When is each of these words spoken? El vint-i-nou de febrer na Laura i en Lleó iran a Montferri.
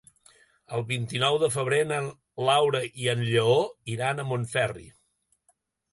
El 0.77 0.85
vint-i-nou 0.91 1.35
de 1.43 1.49
febrer 1.57 1.81
na 1.91 1.99
Laura 2.47 2.81
i 3.03 3.07
en 3.15 3.23
Lleó 3.29 3.61
iran 3.97 4.25
a 4.25 4.29
Montferri. 4.31 4.89